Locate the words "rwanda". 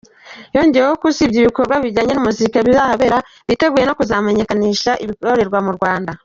5.79-6.11